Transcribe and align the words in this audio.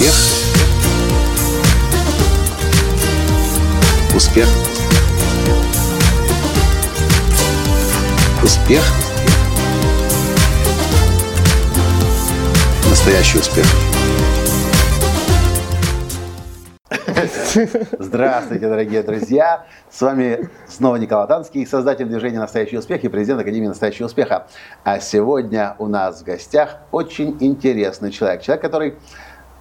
Успех. 0.00 0.14
Успех. 4.16 4.48
Успех. 8.42 8.82
Настоящий 12.88 13.38
успех. 13.40 13.66
Здравствуйте, 17.98 18.68
дорогие 18.68 19.02
друзья! 19.02 19.66
С 19.90 20.00
вами 20.00 20.48
снова 20.66 20.96
Николай 20.96 21.26
Танский, 21.26 21.66
создатель 21.66 22.06
движения 22.06 22.38
«Настоящий 22.38 22.78
успех» 22.78 23.04
и 23.04 23.08
президент 23.08 23.40
Академии 23.40 23.66
«Настоящего 23.66 24.06
успеха». 24.06 24.46
А 24.82 24.98
сегодня 24.98 25.74
у 25.78 25.88
нас 25.88 26.22
в 26.22 26.24
гостях 26.24 26.78
очень 26.90 27.36
интересный 27.40 28.10
человек. 28.10 28.42
Человек, 28.42 28.62
который 28.62 28.94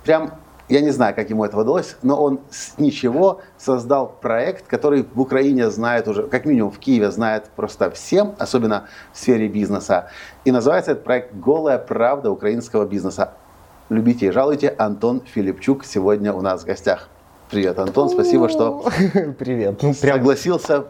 прям, 0.03 0.33
я 0.67 0.81
не 0.81 0.91
знаю, 0.91 1.15
как 1.15 1.29
ему 1.29 1.45
это 1.45 1.57
удалось, 1.57 1.95
но 2.01 2.21
он 2.21 2.39
с 2.49 2.77
ничего 2.77 3.41
создал 3.57 4.07
проект, 4.21 4.67
который 4.67 5.05
в 5.13 5.19
Украине 5.19 5.69
знает 5.69 6.07
уже, 6.07 6.23
как 6.23 6.45
минимум 6.45 6.71
в 6.71 6.79
Киеве 6.79 7.11
знает 7.11 7.45
просто 7.55 7.89
всем, 7.91 8.35
особенно 8.37 8.87
в 9.13 9.17
сфере 9.17 9.47
бизнеса. 9.47 10.09
И 10.45 10.51
называется 10.51 10.91
этот 10.91 11.03
проект 11.03 11.33
«Голая 11.33 11.77
правда 11.77 12.31
украинского 12.31 12.85
бизнеса». 12.85 13.33
Любите 13.89 14.27
и 14.27 14.31
жалуйте. 14.31 14.75
Антон 14.77 15.21
Филипчук 15.25 15.83
сегодня 15.83 16.31
у 16.31 16.41
нас 16.41 16.61
в 16.61 16.65
гостях. 16.65 17.09
Привет, 17.49 17.79
Антон, 17.79 18.09
спасибо, 18.09 18.47
что 18.47 18.85
Привет. 19.39 19.81
Ну, 19.81 19.95
прям 19.95 20.17
согласился. 20.17 20.85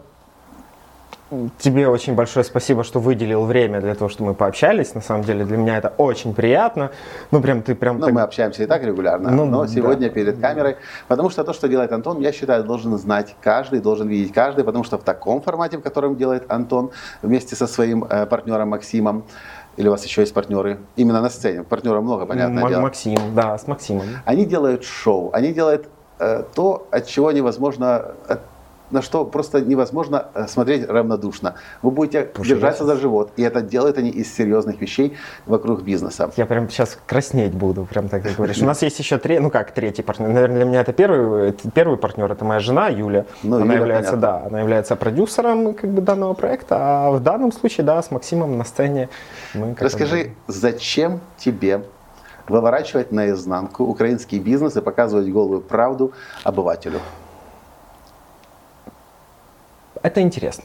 Тебе 1.58 1.88
очень 1.88 2.14
большое 2.14 2.44
спасибо, 2.44 2.82
что 2.84 3.00
выделил 3.00 3.44
время 3.44 3.80
для 3.80 3.94
того, 3.94 4.08
чтобы 4.08 4.30
мы 4.30 4.34
пообщались. 4.34 4.94
На 4.94 5.00
самом 5.00 5.24
деле 5.24 5.44
для 5.44 5.56
меня 5.56 5.78
это 5.78 5.92
очень 5.96 6.34
приятно. 6.34 6.90
Ну, 7.30 7.40
прям 7.40 7.62
ты 7.62 7.74
прям... 7.74 7.98
Ну, 7.98 8.06
так- 8.06 8.14
мы 8.14 8.22
общаемся 8.22 8.62
и 8.62 8.66
так 8.66 8.82
регулярно, 8.84 9.30
Ну, 9.30 9.44
но 9.46 9.62
да. 9.62 9.68
сегодня 9.68 10.10
перед 10.10 10.40
камерой. 10.40 10.76
Потому 11.08 11.30
что 11.30 11.44
то, 11.44 11.52
что 11.52 11.68
делает 11.68 11.92
Антон, 11.92 12.20
я 12.20 12.32
считаю, 12.32 12.64
должен 12.64 12.96
знать 12.98 13.36
каждый, 13.40 13.80
должен 13.80 14.08
видеть 14.08 14.32
каждый, 14.32 14.64
потому 14.64 14.84
что 14.84 14.98
в 14.98 15.02
таком 15.02 15.40
формате, 15.40 15.78
в 15.78 15.82
котором 15.82 16.16
делает 16.16 16.50
Антон 16.50 16.90
вместе 17.22 17.56
со 17.56 17.66
своим 17.66 18.04
э, 18.04 18.26
партнером 18.26 18.70
Максимом, 18.70 19.24
или 19.76 19.88
у 19.88 19.92
вас 19.92 20.04
еще 20.04 20.20
есть 20.22 20.34
партнеры, 20.34 20.78
именно 20.96 21.20
на 21.22 21.30
сцене, 21.30 21.62
партнеров 21.62 22.02
много, 22.02 22.26
понятное 22.26 22.64
М-. 22.64 22.82
Максим, 22.82 23.18
да, 23.34 23.56
с 23.56 23.66
Максимом. 23.66 24.04
Они 24.24 24.44
делают 24.44 24.84
шоу, 24.84 25.30
они 25.32 25.52
делают 25.52 25.88
э, 26.18 26.42
то, 26.54 26.86
от 26.90 27.06
чего 27.06 27.30
невозможно, 27.32 28.14
от- 28.28 28.40
на 28.90 29.02
что 29.02 29.24
просто 29.24 29.60
невозможно 29.60 30.28
э, 30.34 30.46
смотреть 30.46 30.88
равнодушно. 30.88 31.54
Вы 31.82 31.90
будете 31.90 32.30
Слушай, 32.34 32.48
держаться 32.48 32.84
за 32.84 32.96
живот, 32.96 33.32
и 33.36 33.42
это 33.42 33.60
делают 33.60 33.98
они 33.98 34.10
из 34.10 34.34
серьезных 34.34 34.80
вещей 34.80 35.16
вокруг 35.46 35.82
бизнеса. 35.82 36.30
Я 36.36 36.46
прям 36.46 36.68
сейчас 36.68 36.98
краснеть 37.06 37.52
буду, 37.52 37.84
прям 37.84 38.08
так 38.08 38.22
как 38.22 38.34
говоришь. 38.34 38.58
У 38.58 38.66
нас 38.66 38.82
есть 38.82 38.98
еще 38.98 39.18
три, 39.18 39.38
ну 39.38 39.50
как 39.50 39.72
третий 39.72 40.02
партнер. 40.02 40.28
Наверное, 40.28 40.56
для 40.56 40.64
меня 40.64 40.80
это 40.80 40.92
первый, 40.92 41.52
первый 41.74 41.98
партнер, 41.98 42.30
это 42.30 42.44
моя 42.44 42.60
жена 42.60 42.88
Юля. 42.88 43.26
Ну, 43.42 43.56
она 43.56 43.64
Юля, 43.64 43.76
является, 43.76 44.12
понятно. 44.12 44.40
да, 44.40 44.46
она 44.46 44.60
является 44.60 44.96
продюсером 44.96 45.74
как 45.74 45.90
бы 45.90 46.02
данного 46.02 46.34
проекта, 46.34 46.76
а 46.78 47.10
в 47.12 47.20
данном 47.20 47.52
случае, 47.52 47.84
да, 47.84 48.02
с 48.02 48.10
Максимом 48.10 48.58
на 48.58 48.64
сцене 48.64 49.08
мы. 49.54 49.74
Расскажи, 49.78 50.32
зачем 50.46 51.20
тебе 51.38 51.82
выворачивать 52.48 53.12
наизнанку 53.12 53.84
украинский 53.84 54.38
бизнес 54.38 54.76
и 54.76 54.80
показывать 54.80 55.28
голую 55.28 55.60
правду 55.60 56.12
обывателю? 56.42 57.00
Это 60.02 60.20
интересно. 60.20 60.64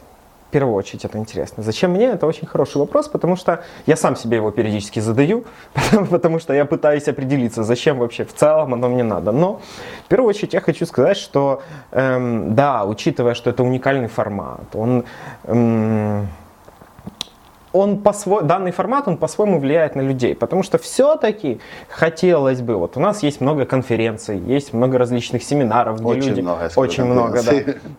В 0.49 0.51
первую 0.51 0.75
очередь 0.75 1.03
это 1.03 1.17
интересно. 1.17 1.63
Зачем 1.63 1.91
мне? 1.91 2.05
Это 2.05 2.27
очень 2.27 2.47
хороший 2.47 2.77
вопрос, 2.77 3.09
потому 3.09 3.35
что 3.35 3.63
я 3.87 3.97
сам 3.97 4.15
себе 4.15 4.37
его 4.37 4.51
периодически 4.51 5.01
задаю, 5.01 5.43
потому, 5.73 6.05
потому 6.11 6.39
что 6.39 6.53
я 6.53 6.65
пытаюсь 6.65 7.07
определиться, 7.07 7.63
зачем 7.63 7.97
вообще 7.99 8.23
в 8.23 8.33
целом 8.33 8.73
оно 8.73 8.87
мне 8.87 9.03
надо. 9.03 9.31
Но 9.31 9.59
в 10.05 10.07
первую 10.07 10.29
очередь 10.29 10.53
я 10.53 10.61
хочу 10.61 10.85
сказать, 10.85 11.17
что 11.17 11.61
эм, 11.91 12.55
да, 12.55 12.85
учитывая, 12.85 13.33
что 13.33 13.49
это 13.49 13.63
уникальный 13.63 14.07
формат, 14.07 14.73
он 14.75 15.03
эм, 15.43 16.27
он 17.75 17.97
по 18.01 18.13
данный 18.41 18.71
формат, 18.71 19.07
он 19.07 19.17
по-своему 19.17 19.59
влияет 19.59 19.95
на 19.95 20.01
людей, 20.01 20.33
потому 20.35 20.63
что 20.63 20.77
все-таки 20.77 21.59
хотелось 21.89 22.61
бы, 22.61 22.75
вот 22.77 22.95
у 22.97 22.99
нас 22.99 23.21
есть 23.23 23.41
много 23.41 23.65
конференций, 23.65 24.37
есть 24.37 24.73
много 24.73 24.97
различных 24.97 25.43
семинаров, 25.43 25.97
где 25.99 26.05
Очень 26.07 26.29
люди, 26.29 26.41
много, 26.41 26.69
очень 26.77 27.03
много, 27.05 27.39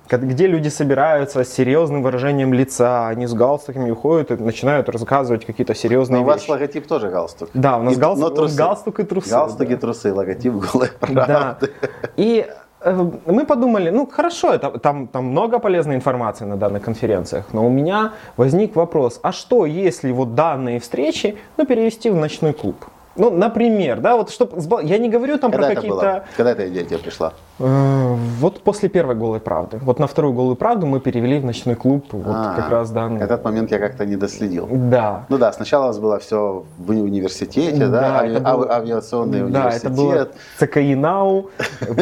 да, 0.08 0.16
где 0.18 0.46
люди 0.46 0.68
собираются 0.68 1.44
с 1.44 1.52
серьезным 1.52 2.02
выражением 2.02 2.54
лица, 2.54 3.08
они 3.08 3.26
с 3.26 3.34
галстуками 3.34 3.90
уходят 3.90 4.30
и 4.30 4.36
начинают 4.36 4.88
рассказывать 4.88 5.44
какие-то 5.44 5.74
серьезные 5.74 6.18
Но 6.20 6.24
у 6.24 6.26
вас 6.26 6.40
вещи. 6.42 6.50
логотип 6.50 6.86
тоже 6.86 7.08
галстук. 7.10 7.50
Да, 7.54 7.76
у 7.78 7.82
нас 7.82 7.94
И- 7.96 8.00
галстук- 8.00 8.56
галстук 8.56 9.00
и 9.00 9.04
трусы, 9.04 9.30
Галстук 9.30 9.68
да. 9.68 9.74
и 9.74 9.76
трусы, 9.76 10.12
логотип 10.14 10.54
голой 10.54 10.88
Да. 11.08 11.24
правды. 11.26 11.70
И 12.16 12.46
э, 12.48 12.52
мы 12.92 13.44
подумали, 13.44 13.90
ну 13.90 14.06
хорошо, 14.06 14.52
это, 14.52 14.78
там, 14.78 15.06
там 15.06 15.24
много 15.24 15.58
полезной 15.58 15.96
информации 15.96 16.44
на 16.44 16.56
данных 16.56 16.82
конференциях, 16.82 17.46
но 17.52 17.66
у 17.66 17.70
меня 17.70 18.12
возник 18.36 18.76
вопрос, 18.76 19.20
а 19.22 19.32
что 19.32 19.66
если 19.66 20.12
вот 20.12 20.34
данные 20.34 20.78
встречи 20.78 21.36
ну, 21.56 21.66
перевести 21.66 22.10
в 22.10 22.16
ночной 22.16 22.52
клуб? 22.52 22.76
Ну, 23.16 23.30
например, 23.30 24.00
да, 24.00 24.16
вот 24.16 24.30
чтоб, 24.30 24.52
сба- 24.54 24.84
я 24.84 24.98
не 24.98 25.08
говорю 25.08 25.38
там 25.38 25.50
Когда 25.50 25.68
про 25.68 25.74
какие-то... 25.74 25.96
было? 25.96 26.24
Когда 26.36 26.52
эта 26.52 26.68
идея 26.68 26.84
тебе 26.84 26.98
пришла? 26.98 27.32
Э, 27.58 28.14
Вот 28.40 28.60
после 28.62 28.88
первой 28.88 29.14
голой 29.14 29.40
правды. 29.40 29.78
Вот 29.82 29.98
на 29.98 30.06
вторую 30.06 30.34
голую 30.34 30.56
правду 30.56 30.86
мы 30.86 31.00
перевели 31.00 31.38
в 31.38 31.44
ночной 31.44 31.74
клуб. 31.74 32.04
Вот 32.12 32.24
А, 32.36 32.54
как 32.54 32.68
раз 32.70 32.90
данные. 32.90 33.22
Этот 33.22 33.44
момент 33.44 33.70
я 33.70 33.78
как-то 33.78 34.04
не 34.04 34.16
доследил. 34.16 34.68
Да. 34.70 35.24
Ну 35.28 35.38
да, 35.38 35.52
сначала 35.52 35.84
у 35.84 35.86
вас 35.88 35.98
было 35.98 36.18
все 36.18 36.64
в 36.78 36.90
университете, 36.90 37.86
да, 37.86 38.00
Да, 38.00 38.24
ави- 38.24 38.38
был- 38.40 38.64
ави- 38.64 38.70
авиационный 38.70 39.38
Да, 39.40 39.44
университет. 39.46 39.84
это 39.84 39.90
было 39.90 40.28
ЦКИ 40.58 40.94
НАУ, 40.94 41.50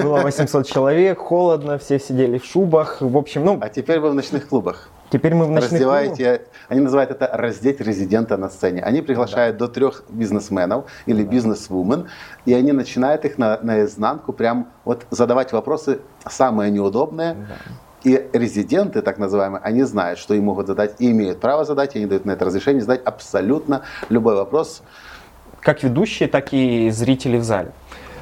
было 0.03 0.20
800 0.20 0.66
человек, 0.66 1.19
холодно, 1.19 1.78
все 1.78 1.98
сидели 2.00 2.38
в 2.38 2.44
шубах. 2.44 2.97
В 3.00 3.16
общем, 3.16 3.44
ну, 3.44 3.59
А 3.60 3.69
теперь 3.69 4.00
вы 4.00 4.10
в 4.10 4.15
ночных 4.15 4.48
клубах. 4.48 4.88
теперь 5.10 5.34
мы 5.34 5.44
в 5.47 5.50
ночных 5.50 5.81
клубах. 5.81 6.00
Раздеваете, 6.00 6.42
они 6.69 6.81
называют 6.81 7.10
это 7.12 7.31
раздеть 7.32 7.81
резидента 7.81 8.36
на 8.36 8.48
сцене. 8.48 8.82
Они 8.82 9.03
приглашают 9.03 9.56
до 9.56 9.69
трех 9.69 10.03
бизнесменов 10.09 10.84
или 11.06 11.22
бизнесвумен, 11.22 12.09
и 12.47 12.54
они 12.54 12.72
начинают 12.72 13.25
их 13.25 13.38
на, 13.38 13.59
наизнанку 13.62 14.32
прям 14.32 14.66
вот 14.84 15.06
задавать 15.10 15.44
вопросы 15.53 16.00
самые 16.28 16.71
неудобные. 16.71 17.37
И 18.05 18.28
резиденты, 18.34 19.00
так 19.00 19.16
называемые, 19.16 19.62
они 19.62 19.82
знают, 19.84 20.19
что 20.19 20.34
им 20.34 20.44
могут 20.44 20.66
задать 20.66 20.97
и 20.99 21.10
имеют 21.10 21.41
право 21.41 21.65
задать, 21.65 21.94
и 21.94 21.99
они 21.99 22.06
дают 22.06 22.27
на 22.27 22.32
это 22.32 22.44
разрешение 22.44 22.82
задать 22.82 23.03
абсолютно 23.03 23.83
любой 24.10 24.34
вопрос. 24.34 24.83
Как 25.60 25.83
ведущие, 25.83 26.28
так 26.28 26.53
и 26.53 26.91
зрители 26.91 27.38
в 27.38 27.44
зале. 27.44 27.72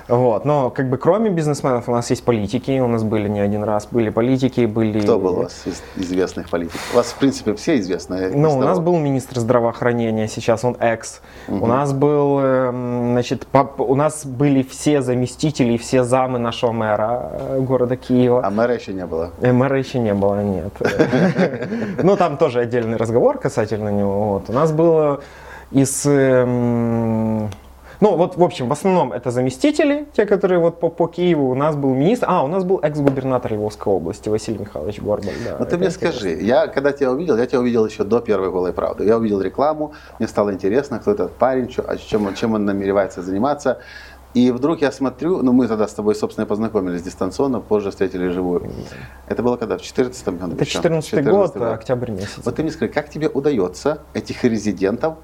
Вот. 0.09 0.45
Но 0.45 0.71
как 0.71 0.89
бы 0.89 0.99
кроме 0.99 1.31
бизнесменов 1.31 1.89
у 1.89 1.93
нас 1.93 2.11
есть 2.11 2.25
политики, 2.25 2.81
у 2.81 2.89
нас 2.89 3.03
были 3.03 3.29
не 3.29 3.41
один 3.41 3.65
раз, 3.65 3.89
были 3.91 4.11
политики, 4.11 4.67
были... 4.67 5.01
Кто 5.01 5.19
был 5.19 5.33
у 5.39 5.43
вас 5.43 5.63
из 5.67 5.83
известных 5.97 6.49
политиков? 6.49 6.81
У 6.93 6.97
вас, 6.97 7.07
в 7.07 7.17
принципе, 7.17 7.55
все 7.55 7.79
известные. 7.79 8.31
Ну, 8.35 8.57
у 8.59 8.63
нас 8.63 8.79
был 8.79 8.99
министр 8.99 9.41
здравоохранения, 9.41 10.29
сейчас 10.29 10.65
он 10.65 10.77
экс. 10.81 11.21
У 11.49 11.67
нас 11.67 11.93
был, 11.93 12.39
эм, 12.41 13.13
значит, 13.13 13.47
пап- 13.47 13.81
у 13.81 13.95
нас 13.95 14.27
были 14.27 14.63
все 14.63 15.03
заместители, 15.03 15.77
все 15.77 16.05
замы 16.05 16.39
нашего 16.39 16.73
мэра 16.73 17.31
э, 17.33 17.61
города 17.61 17.97
Киева. 17.97 18.45
А 18.45 18.51
мэра 18.51 18.75
еще 18.75 18.93
не 18.93 19.07
было. 19.07 19.31
Э, 19.41 19.53
Мэра 19.53 19.79
еще 19.79 19.99
не 19.99 20.15
было, 20.15 20.43
нет. 20.43 20.73
Ну, 22.03 22.17
там 22.17 22.37
тоже 22.37 22.61
отдельный 22.61 22.97
разговор 22.97 23.39
касательно 23.39 23.89
него. 23.91 24.33
Вот. 24.33 24.51
У 24.51 24.53
нас 24.53 24.73
было 24.73 25.21
из... 25.71 26.07
Ну, 28.03 28.17
вот, 28.17 28.37
в 28.37 28.43
общем, 28.43 28.69
в 28.69 28.73
основном 28.73 29.13
это 29.13 29.31
заместители, 29.31 30.09
те, 30.13 30.27
которые 30.27 30.59
вот 30.59 30.81
по, 30.81 30.89
по 30.89 31.07
Киеву. 31.07 31.51
У 31.53 31.55
нас 31.55 31.77
был 31.77 31.95
министр, 31.95 32.27
а, 32.29 32.43
у 32.43 32.49
нас 32.49 32.65
был 32.65 32.81
экс-губернатор 32.83 33.53
Львовской 33.53 33.93
области 33.93 34.29
Василий 34.29 34.59
Михайлович 34.59 35.01
Горбаль. 35.01 35.35
Да, 35.47 35.57
Ну 35.61 35.65
ты 35.67 35.79
мне 35.79 35.87
интересно. 35.87 36.11
скажи, 36.19 36.31
я 36.43 36.67
когда 36.67 36.91
тебя 36.91 37.13
увидел, 37.13 37.39
я 37.39 37.47
тебя 37.47 37.61
увидел 37.61 37.87
еще 37.87 38.03
до 38.03 38.19
первой 38.19 38.51
голой 38.51 38.73
правды. 38.73 39.05
Я 39.05 39.19
увидел 39.19 39.41
рекламу, 39.41 39.93
мне 40.19 40.27
стало 40.27 40.53
интересно, 40.53 40.99
кто 40.99 41.13
этот 41.13 41.31
парень, 41.35 41.73
а 41.87 41.97
чем, 41.97 42.27
он- 42.27 42.35
чем 42.35 42.55
он 42.55 42.65
намеревается 42.65 43.23
заниматься. 43.23 43.79
И 44.35 44.51
вдруг 44.51 44.81
я 44.81 44.91
смотрю, 44.91 45.41
ну 45.43 45.53
мы 45.53 45.69
тогда 45.69 45.87
с 45.87 45.95
тобой, 45.95 46.17
собственно, 46.17 46.45
познакомились 46.45 47.03
дистанционно, 47.03 47.61
позже 47.61 47.91
встретили 47.91 48.27
живую. 48.31 48.69
Это 49.29 49.45
было 49.45 49.57
когда? 49.57 49.75
В 49.77 49.79
2014 49.79 50.29
году? 50.41 50.47
Это 50.49 50.57
причем? 50.57 50.83
14 50.83 51.25
год, 51.25 51.57
октябрь 51.57 52.11
месяц. 52.11 52.41
Вот 52.45 52.57
ты 52.57 52.63
мне 52.65 52.73
скажи, 52.73 52.91
как 52.91 53.11
тебе 53.11 53.29
удается 53.29 53.99
этих 54.13 54.43
резидентов 54.43 55.15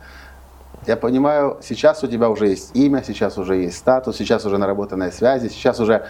я 0.89 0.97
понимаю, 0.97 1.59
сейчас 1.63 2.03
у 2.03 2.07
тебя 2.07 2.31
уже 2.31 2.49
есть 2.49 2.75
имя, 2.75 3.05
сейчас 3.07 3.37
уже 3.37 3.57
есть 3.57 3.77
статус, 3.77 4.17
сейчас 4.17 4.47
уже 4.47 4.57
наработанные 4.57 5.13
связи, 5.13 5.49
сейчас 5.49 5.81
уже 5.81 6.07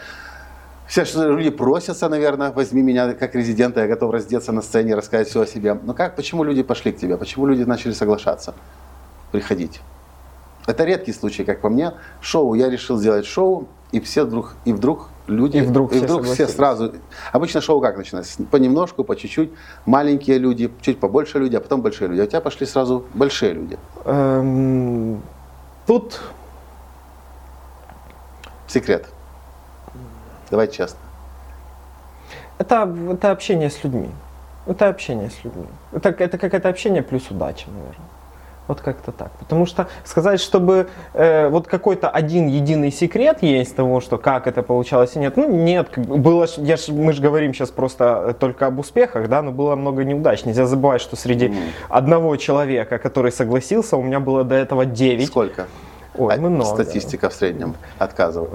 все 0.87 1.05
что 1.05 1.29
люди 1.29 1.51
просятся, 1.51 2.09
наверное, 2.09 2.53
возьми 2.53 2.81
меня 2.81 3.13
как 3.13 3.35
резидента, 3.35 3.81
я 3.81 3.89
готов 3.89 4.13
раздеться 4.13 4.53
на 4.53 4.63
сцене, 4.63 4.95
рассказать 4.95 5.29
все 5.29 5.43
о 5.43 5.47
себе. 5.47 5.75
Но 5.75 5.95
как, 5.95 6.17
почему 6.17 6.45
люди 6.45 6.63
пошли 6.63 6.93
к 6.93 6.97
тебе? 6.97 7.17
Почему 7.17 7.47
люди 7.47 7.65
начали 7.65 7.93
соглашаться 7.93 8.55
приходить? 9.33 9.81
Это 10.67 10.85
редкий 10.85 11.13
случай, 11.13 11.45
как 11.45 11.61
по 11.61 11.69
мне. 11.69 11.93
Шоу, 12.21 12.55
я 12.55 12.71
решил 12.71 12.99
сделать 12.99 13.27
шоу, 13.27 13.69
и 13.91 14.01
все 14.01 14.25
вдруг, 14.25 14.55
и 14.65 14.73
вдруг 14.73 15.09
люди, 15.29 15.59
И 15.59 15.61
вдруг 15.61 15.91
все 15.91 16.01
все 16.07 16.09
согласились. 16.09 16.51
сразу. 16.55 16.93
Обычно 17.33 17.61
шоу 17.61 17.81
как 17.81 17.97
начинается? 17.97 18.43
Понемножку, 18.45 19.05
по 19.05 19.15
чуть-чуть. 19.15 19.53
Маленькие 19.87 20.39
люди, 20.39 20.73
чуть 20.81 20.99
побольше 20.99 21.39
люди, 21.39 21.57
а 21.57 21.61
потом 21.61 21.83
большие 21.83 22.09
люди. 22.09 22.21
А 22.21 22.25
у 22.25 22.27
тебя 22.27 22.41
пошли 22.41 22.67
сразу 22.67 23.05
большие 23.15 23.53
люди. 23.53 23.79
Эм, 24.05 25.23
Тут 25.87 26.21
Секрет. 28.67 29.07
Давай 30.51 30.69
честно. 30.69 30.99
Это, 32.59 32.95
это 33.11 33.31
общение 33.31 33.71
с 33.71 33.83
людьми. 33.83 34.11
Это 34.67 34.89
общение 34.89 35.31
с 35.31 35.43
людьми. 35.45 35.67
Это, 35.93 36.11
это 36.11 36.37
как 36.37 36.53
это 36.53 36.69
общение 36.69 37.03
плюс 37.03 37.31
удача, 37.31 37.71
наверное. 37.71 38.07
Вот 38.69 38.83
как-то 38.83 39.13
так. 39.13 39.33
Потому 39.33 39.65
что 39.65 39.89
сказать, 40.05 40.41
чтобы 40.41 40.89
э, 41.15 41.49
вот 41.49 41.67
какой-то 41.67 42.11
один 42.11 42.49
единый 42.49 42.93
секрет 42.93 43.43
есть 43.43 43.75
того, 43.75 44.01
что 44.01 44.19
как 44.19 44.47
это 44.47 44.63
получалось 44.63 45.17
и 45.17 45.19
нет, 45.19 45.39
ну 45.39 45.49
нет, 45.49 45.89
было, 45.97 46.47
я 46.59 46.77
ж, 46.77 46.89
мы 46.89 47.15
же 47.15 47.23
говорим 47.23 47.55
сейчас 47.55 47.71
просто 47.71 48.37
только 48.39 48.67
об 48.67 48.79
успехах, 48.79 49.29
да, 49.29 49.41
но 49.41 49.53
было 49.53 49.75
много 49.75 50.05
неудач. 50.05 50.45
Нельзя 50.45 50.67
забывать, 50.67 51.01
что 51.01 51.17
среди 51.17 51.55
одного 51.89 52.37
человека, 52.37 52.99
который 52.99 53.33
согласился, 53.33 53.97
у 53.97 54.03
меня 54.03 54.21
было 54.21 54.45
до 54.45 54.55
этого 54.55 54.85
9. 54.85 55.27
Сколько? 55.27 55.67
Ой, 56.19 56.35
А 56.35 56.39
много. 56.39 56.65
Статистика 56.65 57.31
в 57.31 57.33
среднем 57.33 57.75
отказов. 57.99 58.49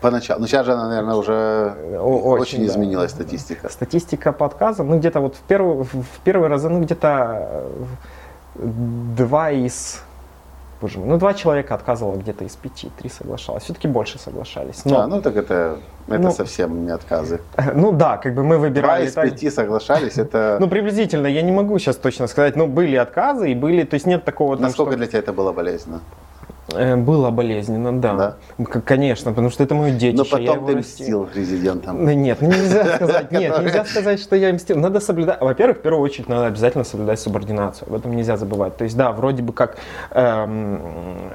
Поначалу. 0.00 0.40
Ну, 0.40 0.46
сейчас 0.46 0.66
же 0.66 0.72
она, 0.72 0.88
наверное, 0.88 1.14
уже 1.14 1.74
очень, 1.98 2.40
очень, 2.40 2.58
да. 2.58 2.66
изменилась 2.66 3.12
статистика. 3.12 3.68
Статистика 3.68 4.32
по 4.32 4.44
отказам, 4.46 4.88
ну 4.88 4.98
где-то 4.98 5.20
вот 5.20 5.36
в 5.36 5.40
первый, 5.40 5.84
в 5.84 6.20
первый 6.22 6.48
раз, 6.48 6.62
ну 6.64 6.80
где-то 6.80 7.48
э, 7.50 7.84
два 8.58 9.50
из, 9.50 10.02
боже 10.80 10.98
мой, 10.98 11.08
ну 11.08 11.18
два 11.18 11.34
человека 11.34 11.74
отказывало 11.74 12.16
где-то 12.16 12.44
из 12.44 12.56
пяти, 12.56 12.90
три 12.98 13.08
соглашалось. 13.08 13.64
Все-таки 13.64 13.88
больше 13.88 14.18
соглашались. 14.18 14.84
Но, 14.84 15.00
А, 15.00 15.06
ну 15.06 15.20
так 15.22 15.36
это, 15.36 15.78
это 16.08 16.18
Ну, 16.18 16.30
совсем 16.30 16.84
не 16.84 16.90
отказы. 16.90 17.40
ну 17.74 17.92
да, 17.92 18.16
как 18.16 18.34
бы 18.34 18.42
мы 18.42 18.56
Два 18.56 18.66
выбирали 18.66 19.06
из 19.06 19.14
так. 19.14 19.30
пяти 19.30 19.50
соглашались, 19.50 20.18
это... 20.18 20.56
Ну 20.60 20.68
приблизительно, 20.68 21.26
я 21.26 21.42
не 21.42 21.52
могу 21.52 21.78
сейчас 21.78 21.96
точно 21.96 22.26
сказать, 22.26 22.56
но 22.56 22.66
были 22.66 22.96
отказы 22.96 23.50
и 23.50 23.54
были, 23.54 23.84
то 23.84 23.94
есть 23.94 24.06
нет 24.06 24.24
такого, 24.24 24.56
Насколько 24.56 24.96
для 24.96 25.06
тебя 25.06 25.18
это 25.20 25.32
было 25.32 25.52
болезненно? 25.52 26.00
Э, 26.72 26.96
было 26.96 27.30
болезненно, 27.30 28.00
да. 28.00 28.36
К- 28.64 28.80
Конечно, 28.80 29.30
потому 29.30 29.50
что 29.50 29.62
это 29.62 29.74
мое 29.74 29.92
детище. 29.92 30.16
Но 30.16 30.24
потом 30.24 30.66
ты 30.66 30.76
мстил 30.76 31.28
резидентам. 31.34 32.04
Нет, 32.06 32.38
ну, 32.40 32.48
нельзя 32.48 32.84
сказать, 32.96 33.30
нет, 33.32 33.60
нельзя 33.62 33.84
сказать, 33.84 34.20
что 34.20 34.36
я 34.36 34.52
мстил. 34.52 34.76
Надо 34.76 35.00
соблюдать, 35.00 35.40
во-первых, 35.40 35.78
в 35.78 35.80
первую 35.80 36.02
очередь 36.02 36.28
надо 36.28 36.46
обязательно 36.46 36.84
соблюдать 36.84 37.20
субординацию. 37.20 37.88
Об 37.88 37.94
этом 37.94 38.16
нельзя 38.16 38.36
забывать. 38.36 38.76
То 38.76 38.84
есть, 38.84 38.96
да, 38.96 39.12
вроде 39.12 39.42
бы 39.42 39.52
как 39.52 39.76
эм, 40.10 40.80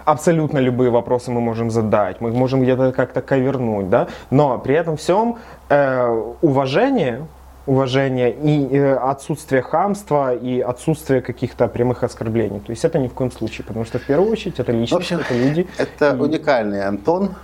абсолютно 0.05 0.59
любые 0.59 0.91
вопросы 0.91 1.31
мы 1.31 1.39
можем 1.41 1.71
задать, 1.71 2.19
мы 2.19 2.31
можем 2.31 2.61
где-то 2.61 2.91
как-то 2.91 3.21
ковернуть, 3.21 3.89
да, 3.89 4.07
но 4.29 4.57
при 4.59 4.75
этом 4.75 4.97
всем 4.97 5.37
э, 5.69 6.31
уважение, 6.41 7.25
уважение 7.67 8.31
и 8.31 8.75
э, 8.75 8.95
отсутствие 8.95 9.61
хамства 9.61 10.33
и 10.35 10.59
отсутствие 10.61 11.21
каких-то 11.21 11.67
прямых 11.67 12.03
оскорблений. 12.03 12.59
То 12.59 12.71
есть 12.71 12.83
это 12.85 12.97
ни 12.99 13.07
в 13.07 13.13
коем 13.13 13.31
случае, 13.31 13.65
потому 13.65 13.85
что 13.85 13.99
в 13.99 14.03
первую 14.03 14.31
очередь 14.31 14.59
это 14.59 14.71
личность, 14.71 14.93
общем, 15.11 15.19
это 15.19 15.33
люди. 15.37 15.67
Это 15.77 16.15
И- 16.15 16.19
уникальный 16.19 16.83
Антон, 16.85 17.35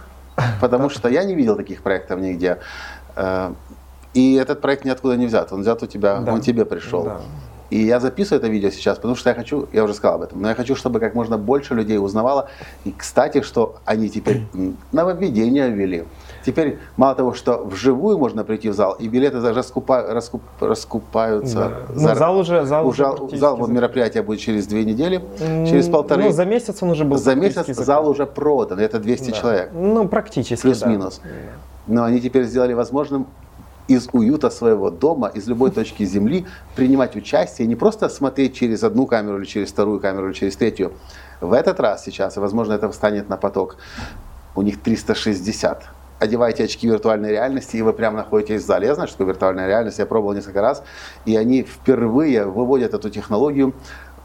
потому 0.61 0.89
что 0.89 1.07
я 1.09 1.23
не 1.23 1.35
видел 1.35 1.55
таких 1.55 1.81
проектов 1.83 2.19
нигде. 2.19 2.57
Э, 3.15 3.53
И 4.13 4.33
этот 4.35 4.61
проект 4.61 4.85
ниоткуда 4.85 5.15
не 5.15 5.27
взят. 5.27 5.51
Он 5.53 5.61
взят 5.61 5.83
у 5.83 5.85
тебя, 5.85 6.19
Да. 6.21 6.33
он 6.33 6.41
тебе 6.41 6.65
пришел. 6.65 7.03
Да. 7.03 7.17
И 7.69 7.77
я 7.85 7.99
записываю 7.99 8.39
это 8.39 8.47
видео 8.51 8.71
сейчас, 8.71 8.95
потому 8.97 9.15
что 9.15 9.29
я 9.29 9.35
хочу, 9.35 9.67
я 9.73 9.83
уже 9.83 9.93
сказал 9.93 10.15
об 10.15 10.21
этом, 10.23 10.41
но 10.41 10.49
я 10.49 10.55
хочу, 10.55 10.75
чтобы 10.75 10.99
как 10.99 11.13
можно 11.15 11.37
больше 11.37 11.75
людей 11.75 11.99
узнавало. 11.99 12.49
И, 12.85 12.91
кстати, 12.97 13.41
что 13.41 13.75
они 13.85 14.09
теперь 14.09 14.41
нововведения 14.91 15.67
ввели. 15.67 16.05
Теперь 16.47 16.79
мало 16.95 17.13
того, 17.13 17.33
что 17.33 17.65
вживую 17.65 18.17
можно 18.17 18.45
прийти 18.45 18.69
в 18.69 18.73
зал, 18.73 18.93
и 18.93 19.09
билеты 19.09 19.41
даже 19.41 19.59
раскупа- 19.59 20.09
раскуп- 20.13 20.39
раскупаются. 20.61 21.55
Да. 21.57 21.71
Ну, 21.93 21.99
за- 21.99 22.15
зал 22.15 22.37
уже, 22.37 22.65
зал 22.65 22.87
уже, 22.87 23.03
практически 23.03 23.35
зал, 23.37 23.57
вот 23.57 23.65
закрыт. 23.67 23.75
мероприятие 23.75 24.23
будет 24.23 24.39
через 24.39 24.65
две 24.65 24.85
недели, 24.85 25.21
через 25.69 25.89
полторы. 25.89 26.23
Ну, 26.23 26.31
за 26.31 26.45
месяц 26.45 26.81
он 26.81 26.91
уже 26.91 27.03
был 27.03 27.17
За 27.17 27.35
месяц 27.35 27.55
практически 27.55 27.83
зал 27.83 28.03
закрыт. 28.05 28.15
уже 28.15 28.25
продан, 28.33 28.79
это 28.79 28.97
200 28.99 29.31
Да. 29.31 29.37
человек. 29.37 29.71
Ну, 29.73 30.07
практически, 30.07 30.61
Плюс-минус. 30.61 31.19
да. 31.21 31.29
Но 31.87 32.03
они 32.05 32.21
теперь 32.21 32.45
сделали 32.45 32.71
возможным 32.73 33.27
из 33.89 34.07
уюта 34.13 34.49
своего 34.49 34.89
дома, 34.89 35.27
из 35.35 35.47
любой 35.49 35.71
точки 35.71 36.05
земли 36.05 36.45
принимать 36.77 37.17
участие, 37.17 37.67
не 37.67 37.75
просто 37.75 38.07
смотреть 38.07 38.55
через 38.55 38.83
одну 38.83 39.05
камеру 39.05 39.37
или 39.37 39.45
через 39.45 39.67
вторую 39.73 39.99
камеру 39.99 40.27
или 40.27 40.33
через 40.33 40.55
третью. 40.55 40.93
В 41.41 41.51
этот 41.51 41.81
раз 41.81 42.05
сейчас, 42.05 42.37
и 42.37 42.39
возможно 42.39 42.71
это 42.71 42.89
встанет 42.89 43.27
на 43.27 43.35
поток, 43.35 43.75
у 44.55 44.61
них 44.61 44.81
360. 44.81 45.83
Одевайте 46.19 46.63
очки 46.63 46.87
виртуальной 46.87 47.31
реальности, 47.31 47.77
и 47.77 47.81
вы 47.83 47.93
прямо 47.93 48.17
находитесь 48.17 48.63
в 48.63 48.65
зале. 48.65 48.87
Я 48.87 48.95
знаю, 48.95 49.07
что 49.07 49.23
виртуальная 49.23 49.67
реальность, 49.67 49.99
я 49.99 50.05
пробовал 50.07 50.33
несколько 50.33 50.61
раз, 50.61 50.83
и 51.25 51.35
они 51.35 51.63
впервые 51.63 52.45
выводят 52.45 52.95
эту 52.95 53.09
технологию 53.11 53.75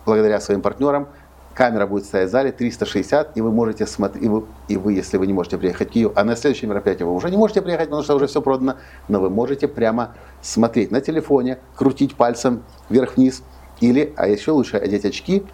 благодаря 0.06 0.40
своим 0.40 0.62
партнерам. 0.62 1.08
Камера 1.54 1.86
будет 1.86 2.06
стоять 2.06 2.30
в 2.30 2.32
зале 2.32 2.50
360, 2.50 3.36
и 3.36 3.40
вы 3.42 3.52
можете 3.52 3.86
смотреть, 3.86 4.24
и 4.24 4.28
вы, 4.28 4.44
и 4.68 4.76
вы, 4.78 4.94
если 4.94 5.18
вы 5.18 5.26
не 5.26 5.34
можете 5.34 5.58
приехать 5.58 5.90
в 5.90 5.92
Киев, 5.92 6.12
а 6.14 6.24
на 6.24 6.34
следующее 6.34 6.70
мероприятие 6.70 7.06
вы 7.06 7.14
уже 7.14 7.30
не 7.30 7.36
можете 7.36 7.60
приехать, 7.60 7.88
потому 7.88 8.02
что 8.02 8.16
уже 8.16 8.26
все 8.26 8.40
продано, 8.40 8.76
но 9.08 9.20
вы 9.20 9.28
можете 9.28 9.68
прямо 9.68 10.14
смотреть 10.40 10.90
на 10.90 11.02
телефоне, 11.02 11.58
крутить 11.76 12.14
пальцем 12.14 12.62
вверх-вниз, 12.88 13.42
или, 13.80 14.14
а 14.16 14.28
еще 14.28 14.52
лучше, 14.52 14.78
одеть 14.78 15.04
очки 15.04 15.44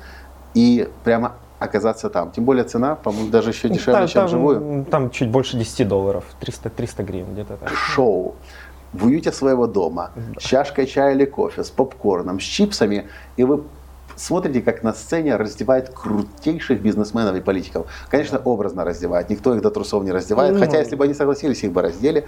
и 0.54 0.88
прямо 1.02 1.34
оказаться 1.58 2.08
там. 2.08 2.30
Тем 2.30 2.44
более 2.44 2.64
цена, 2.64 2.94
по-моему, 2.94 3.30
даже 3.30 3.50
еще 3.50 3.68
дешевле, 3.68 3.92
Там- 4.00 4.06
чем 4.08 4.20
там, 4.20 4.26
вживую. 4.26 4.84
Там 4.90 5.10
чуть 5.10 5.30
больше 5.30 5.56
10 5.56 5.84
долларов, 5.88 6.24
300, 6.40 6.70
300 6.70 7.02
гривен 7.02 7.32
где-то 7.32 7.56
так. 7.56 7.68
шоу 7.70 8.34
в 8.92 9.06
уюте 9.06 9.32
своего 9.32 9.66
дома, 9.66 10.10
с 10.38 10.42
чашкой 10.42 10.86
чая 10.86 11.14
или 11.14 11.24
кофе, 11.26 11.62
с 11.62 11.70
попкорном, 11.70 12.40
с 12.40 12.44
чипсами, 12.44 13.06
и 13.36 13.44
вы 13.44 13.62
смотрите, 14.16 14.62
как 14.62 14.82
на 14.82 14.92
сцене 14.94 15.36
раздевают 15.36 15.90
крутейших 15.90 16.80
бизнесменов 16.80 17.36
и 17.36 17.40
политиков. 17.40 17.86
Конечно, 18.08 18.38
образно 18.38 18.84
раздевают, 18.84 19.28
никто 19.30 19.54
их 19.54 19.60
до 19.62 19.70
трусов 19.70 20.02
не 20.04 20.12
раздевает, 20.12 20.54
Ну. 20.54 20.60
хотя 20.60 20.78
если 20.78 20.96
бы 20.96 21.04
они 21.04 21.14
согласились, 21.14 21.62
их 21.64 21.72
бы 21.72 21.82
раздели. 21.82 22.24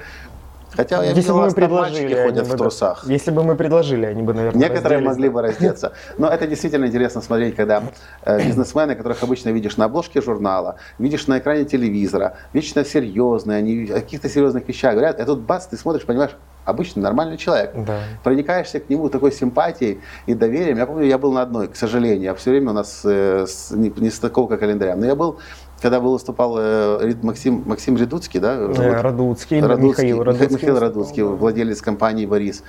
Хотя 0.77 1.03
я 1.05 1.13
Если 1.13 1.33
бы 1.33 1.43
мы 1.43 1.51
предложили, 1.51 2.23
ходят 2.23 2.49
бы, 2.49 2.55
в 2.55 2.57
трусах. 2.57 3.05
Если 3.07 3.31
бы 3.31 3.43
мы 3.43 3.55
предложили, 3.57 4.07
они 4.07 4.23
бы, 4.23 4.35
наверное, 4.35 4.61
Некоторые 4.61 5.01
могли 5.01 5.29
бы 5.29 5.43
раздеться. 5.43 5.93
Но 6.19 6.29
это 6.29 6.47
действительно 6.47 6.87
интересно 6.87 7.21
смотреть, 7.21 7.57
когда 7.57 7.83
э, 8.23 8.45
бизнесмены, 8.45 8.95
которых 8.95 9.23
обычно 9.23 9.51
видишь 9.51 9.77
на 9.77 9.87
обложке 9.87 10.21
журнала, 10.23 10.77
видишь 10.99 11.27
на 11.27 11.39
экране 11.39 11.65
телевизора, 11.65 12.37
вечно 12.53 12.85
серьезные, 12.85 13.59
они 13.59 13.91
о 13.91 14.01
каких-то 14.01 14.29
серьезных 14.29 14.67
вещах 14.69 14.95
говорят, 14.95 15.21
и 15.21 15.25
тут 15.25 15.41
бац, 15.41 15.67
ты 15.67 15.77
смотришь, 15.77 16.05
понимаешь, 16.05 16.37
обычный 16.65 17.03
нормальный 17.03 17.37
человек. 17.37 17.73
Да. 17.75 18.01
Проникаешься 18.23 18.81
к 18.81 18.89
нему 18.89 19.09
такой 19.09 19.33
симпатией 19.33 20.01
и 20.27 20.35
доверием. 20.35 20.79
Я 20.79 20.87
помню, 20.87 21.07
я 21.07 21.19
был 21.19 21.33
на 21.33 21.43
одной, 21.43 21.69
к 21.69 21.77
сожалению, 21.77 22.23
я 22.23 22.35
все 22.35 22.51
время 22.51 22.71
у 22.71 22.75
нас 22.75 23.03
э, 23.05 23.47
с, 23.47 23.71
не, 23.71 23.93
не 23.97 24.11
стыковка 24.11 24.57
календаря, 24.57 24.97
но 24.97 25.07
я 25.07 25.15
был, 25.15 25.39
когда 25.81 25.99
выступал 26.01 26.57
э, 26.59 27.15
Максим, 27.23 27.63
Максим 27.67 27.97
Редуцкий, 27.97 28.39
да? 28.39 28.55
Э, 28.55 28.67
вот. 28.67 28.79
Радуцкий, 28.79 29.61
Радуцкий, 29.61 30.05
Михаил 30.05 30.19
Миха- 30.19 30.25
Радуцкий. 30.25 30.55
Михаил 30.55 30.79
Радуцкий, 30.79 31.23
владелец 31.23 31.81
компании 31.81 32.27
«Борис». 32.27 32.63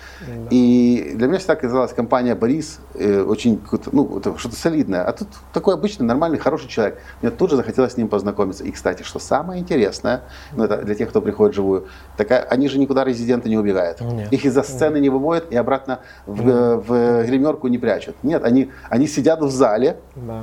И 0.49 1.11
для 1.15 1.27
меня 1.27 1.37
всегда 1.39 1.55
казалась 1.55 1.93
компания 1.93 2.35
«Борис» 2.35 2.79
э, 2.95 3.21
очень 3.21 3.61
ну, 3.91 4.21
что-то 4.37 4.55
солидное. 4.55 5.03
А 5.03 5.11
тут 5.11 5.27
такой 5.53 5.73
обычный, 5.73 6.03
нормальный, 6.03 6.37
хороший 6.37 6.67
человек. 6.67 6.99
Мне 7.21 7.31
тут 7.31 7.49
же 7.49 7.57
захотелось 7.57 7.93
с 7.93 7.97
ним 7.97 8.07
познакомиться. 8.07 8.63
И, 8.63 8.71
кстати, 8.71 9.03
что 9.03 9.19
самое 9.19 9.61
интересное, 9.61 10.21
ну, 10.55 10.63
это 10.63 10.77
для 10.77 10.95
тех, 10.95 11.09
кто 11.09 11.21
приходит 11.21 11.53
вживую, 11.53 11.87
такая, 12.17 12.41
они 12.43 12.69
же 12.69 12.79
никуда 12.79 13.03
резиденты 13.03 13.49
не 13.49 13.57
убегают. 13.57 13.99
Нет. 14.01 14.31
Их 14.31 14.45
из-за 14.45 14.63
сцены 14.63 14.97
не 14.99 15.09
выводят 15.09 15.51
и 15.51 15.55
обратно 15.55 15.99
в, 16.25 16.47
э, 16.47 16.75
в 16.77 17.25
гримерку 17.25 17.67
не 17.67 17.77
прячут. 17.77 18.15
Нет, 18.23 18.43
они, 18.45 18.71
они 18.89 19.07
сидят 19.07 19.41
в 19.41 19.49
зале, 19.49 19.97
Да. 20.15 20.41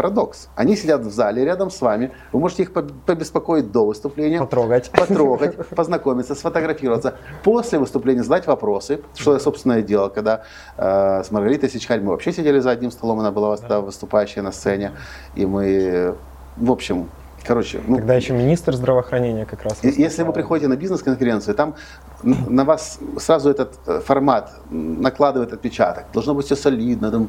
Парадокс. 0.00 0.48
Они 0.54 0.76
сидят 0.76 1.00
в 1.00 1.10
зале 1.10 1.42
рядом 1.42 1.70
с 1.70 1.80
вами. 1.80 2.12
Вы 2.30 2.40
можете 2.40 2.64
их 2.64 2.70
поб- 2.72 2.92
побеспокоить 3.06 3.72
до 3.72 3.86
выступления. 3.86 4.40
Потрогать. 4.40 4.90
Потрогать, 4.90 5.56
познакомиться, 5.68 6.34
сфотографироваться. 6.34 7.14
После 7.42 7.78
выступления 7.78 8.22
задать 8.22 8.46
вопросы, 8.46 9.00
что 9.14 9.32
я, 9.32 9.40
собственно, 9.40 9.78
и 9.78 9.82
делал, 9.82 10.10
когда 10.10 10.42
э, 10.76 11.22
с 11.24 11.30
Маргаритой 11.30 11.70
Сичкарь 11.70 12.00
мы 12.00 12.10
вообще 12.10 12.30
сидели 12.32 12.58
за 12.60 12.72
одним 12.72 12.90
столом, 12.90 13.20
она 13.20 13.30
была 13.32 13.56
тогда 13.56 13.80
выступающая 13.80 14.42
на 14.42 14.52
сцене. 14.52 14.92
И 15.34 15.46
мы, 15.46 16.14
в 16.58 16.70
общем, 16.70 17.08
короче, 17.46 17.80
ну, 17.86 17.96
Тогда 17.96 18.14
еще 18.16 18.34
министр 18.34 18.74
здравоохранения 18.76 19.46
как 19.46 19.62
раз. 19.62 19.78
и- 19.82 19.86
Если 19.86 19.96
вы 19.98 20.04
выступал. 20.08 20.32
приходите 20.34 20.68
на 20.68 20.76
бизнес-конференцию, 20.76 21.54
там 21.54 21.74
на 22.22 22.64
вас 22.66 22.98
сразу 23.18 23.48
этот 23.48 23.72
э, 23.86 24.00
формат 24.04 24.52
накладывает 24.70 25.54
отпечаток. 25.54 26.04
Должно 26.12 26.34
быть 26.34 26.44
все 26.44 26.54
солидно. 26.56 27.10
там. 27.10 27.28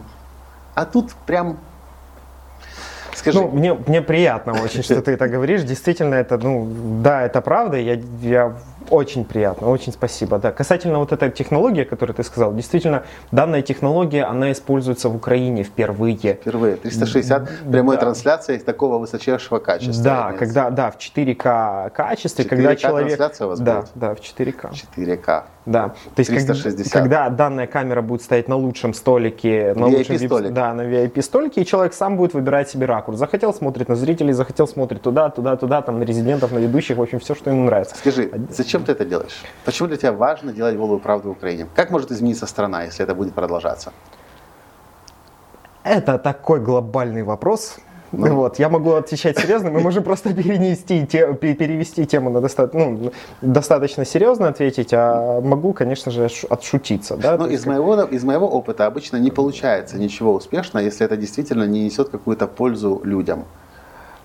А 0.76 0.84
тут 0.86 1.14
прям... 1.26 1.58
Скажи, 3.18 3.40
Ну, 3.42 3.48
мне, 3.50 3.74
мне 3.74 4.02
приятно 4.02 4.54
очень, 4.64 4.84
что 4.84 5.02
ты 5.02 5.12
это 5.12 5.28
говоришь. 5.28 5.64
Действительно, 5.64 6.14
это, 6.16 6.38
ну, 6.38 6.68
да, 7.02 7.24
это 7.24 7.42
правда. 7.42 7.78
Я, 7.78 8.00
я 8.22 8.54
очень 8.90 9.26
приятно, 9.26 9.70
очень 9.70 9.92
спасибо. 9.92 10.38
Да. 10.38 10.52
Касательно 10.52 11.00
вот 11.00 11.12
этой 11.12 11.32
технологии, 11.32 11.84
которую 11.84 12.16
ты 12.16 12.24
сказал, 12.24 12.54
действительно, 12.54 13.04
данная 13.32 13.62
технология, 13.64 14.24
она 14.24 14.52
используется 14.52 15.10
в 15.10 15.16
Украине 15.16 15.64
впервые. 15.64 16.36
впервые 16.36 16.76
360 16.78 17.50
прямой 17.72 17.96
Да. 17.96 18.02
трансляции 18.02 18.58
такого 18.60 18.98
высочайшего 19.00 19.60
качества. 19.60 20.04
Да, 20.04 20.32
когда, 20.38 20.70
да, 20.70 20.92
в 20.92 20.98
4К 20.98 21.90
качестве, 21.90 22.46
4К 22.46 22.50
когда 22.50 22.76
человек... 22.76 23.08
трансляция 23.18 23.48
у 23.48 23.50
вас 23.50 23.60
да, 23.60 23.82
будет? 23.82 23.92
да, 23.96 24.16
в 24.16 24.20
4К. 24.20 24.72
4К. 24.96 25.44
Да. 25.68 25.90
То 26.16 26.20
есть, 26.22 26.30
360. 26.30 26.94
Когда, 26.94 27.26
когда 27.26 27.30
данная 27.30 27.68
камера 27.68 28.02
будет 28.02 28.22
стоять 28.22 28.48
на 28.48 28.56
лучшем 28.56 28.94
столике, 28.94 29.74
на 29.76 29.86
VIP 29.86 29.98
лучшем 29.98 30.16
VIP 30.16 30.50
да, 30.52 30.74
на 30.74 30.82
VIP 30.82 31.22
столике, 31.22 31.62
и 31.62 31.66
человек 31.66 31.94
сам 31.94 32.16
будет 32.16 32.34
выбирать 32.34 32.70
себе 32.70 32.86
ракурс. 32.86 33.18
Захотел 33.18 33.54
смотрит 33.54 33.90
на 33.90 33.98
зрителей, 33.98 34.32
захотел 34.32 34.66
смотрит 34.66 35.02
туда, 35.02 35.30
туда, 35.30 35.58
туда, 35.58 35.82
там 35.82 36.00
на 36.00 36.04
резидентов, 36.04 36.54
на 36.54 36.60
ведущих, 36.60 36.98
в 36.98 37.02
общем, 37.02 37.20
все, 37.20 37.36
что 37.36 37.50
ему 37.50 37.66
нравится. 37.66 37.98
Скажи, 37.98 38.32
зачем 38.50 38.86
ты 38.86 38.94
это 38.94 39.04
делаешь? 39.04 39.44
Почему 39.66 39.90
для 39.90 39.98
тебя 39.98 40.14
важно 40.14 40.54
делать 40.54 40.78
голую 40.78 41.00
правду 41.00 41.30
в 41.30 41.32
Украине? 41.34 41.68
Как 41.76 41.92
может 41.92 42.12
измениться 42.12 42.48
страна, 42.48 42.84
если 42.84 43.04
это 43.04 43.14
будет 43.14 43.34
продолжаться? 43.34 43.92
Это 45.84 46.18
такой 46.18 46.62
глобальный 46.62 47.24
вопрос. 47.24 47.78
Ну. 48.12 48.36
Вот, 48.36 48.60
я 48.60 48.70
могу 48.70 48.94
отвечать 48.94 49.38
серьезно, 49.38 49.70
мы 49.70 49.80
можем 49.82 50.04
просто 50.04 50.34
перенести, 50.34 51.06
те- 51.06 51.34
пе- 51.34 51.54
перевести 51.56 52.06
тему 52.06 52.30
на 52.30 52.40
доста- 52.42 52.70
ну, 52.74 53.12
достаточно 53.42 54.06
серьезно 54.06 54.48
ответить, 54.48 54.90
а 54.94 55.42
могу, 55.42 55.74
конечно 55.74 56.12
же, 56.12 56.30
отшутиться. 56.50 57.18
Да? 57.18 57.38
Ну, 57.38 57.48
из 57.48 57.66
моего, 57.66 58.02
из 58.04 58.24
моего 58.24 58.48
опыта 58.48 58.86
обычно 58.86 59.18
не 59.18 59.32
получается 59.32 59.98
ничего 59.98 60.34
успешно, 60.34 60.80
если 60.80 61.06
это 61.06 61.18
действительно 61.18 61.64
не 61.66 61.84
несет 61.86 62.10
какую-то 62.10 62.48
пользу 62.48 63.02
людям. 63.04 63.44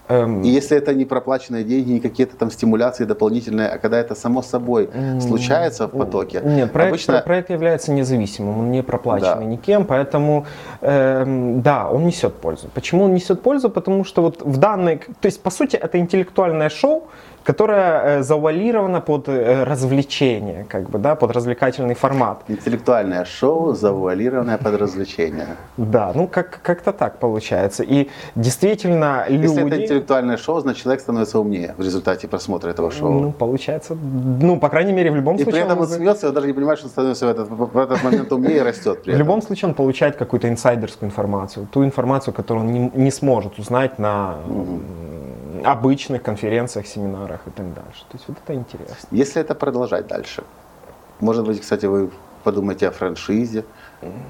Эм, 0.09 0.43
И 0.43 0.49
если 0.49 0.77
это 0.77 0.95
не 0.95 1.05
проплаченные 1.05 1.65
деньги, 1.65 1.93
не 1.93 2.01
какие-то 2.01 2.37
там 2.37 2.51
стимуляции 2.51 3.05
дополнительные, 3.05 3.69
а 3.69 3.79
когда 3.79 3.99
это 3.99 4.15
само 4.15 4.43
собой 4.43 4.89
случается 5.21 5.87
в 5.87 5.91
потоке, 5.91 6.41
Нет, 6.45 6.73
проект, 6.73 6.91
обычно 6.93 7.15
про- 7.15 7.23
проект 7.23 7.51
является 7.51 7.93
независимым, 7.93 8.59
он 8.61 8.71
не 8.71 8.83
проплаченный 8.83 9.45
Да. 9.47 9.51
никем, 9.53 9.85
поэтому 9.85 10.45
эм, 10.81 11.63
да, 11.63 11.89
он 11.91 12.07
несет 12.07 12.35
пользу. 12.35 12.69
Почему 12.75 13.05
он 13.05 13.15
несет 13.15 13.43
пользу? 13.43 13.71
Потому 13.71 14.05
что 14.05 14.23
вот 14.23 14.43
в 14.43 14.57
данной, 14.57 14.97
то 15.21 15.27
есть 15.27 15.41
по 15.43 15.51
сути 15.51 15.77
это 15.77 15.99
интеллектуальное 15.99 16.69
шоу, 16.69 17.05
которое 17.45 18.19
э, 18.19 18.23
завуалировано 18.23 19.01
под 19.01 19.29
э, 19.29 19.65
развлечение, 19.65 20.67
как 20.69 20.91
бы, 20.91 20.99
да, 20.99 21.15
под 21.15 21.31
развлекательный 21.33 21.95
формат. 21.95 22.43
интеллектуальное 22.49 23.25
шоу, 23.25 23.75
завуалированное 23.75 24.59
под 24.59 24.75
развлечение. 24.81 25.47
Да, 25.77 26.13
ну 26.15 26.27
как, 26.27 26.61
как-то 26.63 26.93
так 26.93 27.19
получается. 27.19 27.83
И 27.83 28.09
действительно 28.35 29.25
люди... 29.29 29.43
Если 29.43 29.67
это 29.67 29.83
интеллектуальное 29.83 30.37
шоу, 30.37 30.61
значит 30.61 30.83
человек 30.83 31.01
становится 31.01 31.39
умнее 31.39 31.75
в 31.77 31.83
результате 31.83 32.29
просмотра 32.29 32.71
этого 32.71 32.91
шоу. 32.91 33.21
Ну, 33.21 33.33
получается, 33.33 33.95
ну, 33.95 34.59
по 34.59 34.69
крайней 34.69 34.93
мере, 34.93 35.11
в 35.11 35.17
любом 35.17 35.37
и 35.37 35.39
при 35.39 35.45
случае... 35.45 35.65
этом 35.65 35.79
он 35.79 35.83
он 35.83 35.89
смеется, 35.89 36.29
он 36.29 36.35
даже 36.35 36.47
не 36.47 36.53
понимает, 36.53 36.79
что 36.79 36.87
он 36.87 36.91
становится 36.91 37.27
в 37.27 37.31
этот, 37.31 37.49
в 37.49 37.79
этот 37.79 38.03
момент 38.03 38.33
умнее 38.33 38.59
и 38.59 38.61
растет. 38.61 39.03
При 39.03 39.13
В 39.13 39.15
этом. 39.15 39.19
любом 39.19 39.43
случае 39.43 39.69
он 39.69 39.75
получает 39.75 40.17
какую-то 40.17 40.49
инсайдерскую 40.49 41.09
информацию, 41.09 41.69
ту 41.71 41.85
информацию, 41.85 42.35
которую 42.35 42.67
он 42.67 42.73
не, 42.73 42.91
не 42.95 43.11
сможет 43.11 43.59
узнать 43.59 43.99
на 43.99 44.37
обычных 45.64 46.23
конференциях, 46.23 46.87
семинарах 46.87 47.40
и 47.47 47.50
так 47.50 47.75
дальше. 47.75 48.04
То 48.09 48.16
есть 48.16 48.28
вот 48.28 48.38
это 48.45 48.54
интересно. 48.54 49.09
Если 49.11 49.40
это 49.40 49.54
продолжать 49.54 50.07
дальше, 50.07 50.45
может 51.21 51.47
быть, 51.47 51.61
кстати, 51.61 51.87
вы 51.87 52.11
подумаете 52.45 52.88
о 52.88 52.90
франшизе 52.90 53.64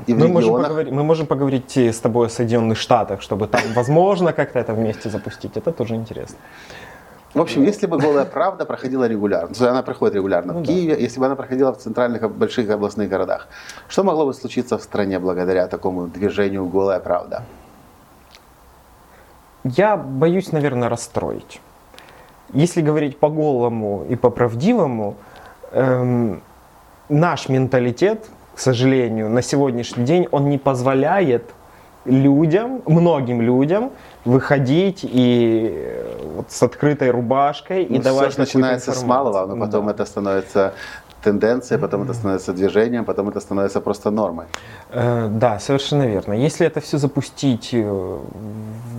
и 0.06 0.14
Мы 0.14 0.28
можем, 0.28 0.62
поговорить, 0.62 0.92
мы 0.92 1.02
можем 1.02 1.26
поговорить 1.26 1.76
с 1.76 1.98
тобой 1.98 2.26
о 2.26 2.28
Соединенных 2.28 2.78
Штатах, 2.78 3.22
чтобы 3.22 3.46
там, 3.46 3.60
возможно, 3.74 4.32
как-то 4.32 4.58
это 4.58 4.74
вместе 4.74 5.10
запустить. 5.10 5.56
Это 5.56 5.72
тоже 5.72 5.94
интересно. 5.94 6.36
В 7.34 7.40
общем, 7.40 7.62
если 7.62 7.86
бы 7.86 7.98
голая 7.98 8.26
правда 8.26 8.66
проходила 8.66 9.08
регулярно, 9.08 9.54
то 9.54 9.70
она 9.70 9.82
проходит 9.82 10.16
регулярно 10.16 10.52
Ну 10.52 10.58
в 10.58 10.62
да. 10.62 10.72
Киеве, 10.72 11.02
если 11.02 11.18
бы 11.18 11.26
она 11.26 11.34
проходила 11.34 11.72
в 11.72 11.78
центральных 11.78 12.30
больших 12.30 12.68
областных 12.68 13.08
городах, 13.08 13.48
что 13.88 14.04
могло 14.04 14.26
бы 14.26 14.34
случиться 14.34 14.76
в 14.76 14.82
стране 14.82 15.18
благодаря 15.18 15.66
такому 15.66 16.08
движению 16.08 16.66
голая 16.66 17.00
правда? 17.00 17.42
Я 19.64 19.96
боюсь, 19.96 20.52
наверное, 20.52 20.88
расстроить. 20.88 21.60
Если 22.52 22.82
говорить 22.82 23.18
по 23.18 23.28
голому 23.28 24.04
и 24.08 24.16
по 24.16 24.28
правдивому, 24.30 25.14
эм, 25.72 26.42
наш 27.08 27.48
менталитет, 27.48 28.26
к 28.54 28.58
сожалению, 28.58 29.30
на 29.30 29.40
сегодняшний 29.42 30.04
день, 30.04 30.28
он 30.30 30.50
не 30.50 30.58
позволяет 30.58 31.44
людям, 32.04 32.82
многим 32.86 33.40
людям 33.40 33.90
выходить 34.24 35.00
и 35.04 35.72
э, 35.72 36.18
вот 36.36 36.50
с 36.50 36.62
открытой 36.62 37.10
рубашкой 37.10 37.84
и 37.84 37.96
Ну, 37.96 38.02
давать 38.02 38.32
всё 38.32 38.32
же 38.32 38.38
начинается 38.40 38.92
с 38.92 39.02
малого, 39.04 39.44
информацию. 39.44 39.56
но 39.56 39.64
потом 39.66 39.86
Да. 39.86 39.92
это 39.92 40.04
становится 40.04 40.74
тенденцией, 41.22 41.80
потом 41.80 42.02
это 42.02 42.14
становится 42.14 42.52
движением, 42.52 43.04
потом 43.04 43.28
это 43.28 43.40
становится 43.40 43.80
просто 43.80 44.10
нормой. 44.10 44.46
Э, 44.90 45.28
Да, 45.28 45.58
совершенно 45.58 46.06
верно. 46.06 46.34
Если 46.34 46.66
это 46.66 46.80
все 46.80 46.98
запустить 46.98 47.70
э, 47.72 48.18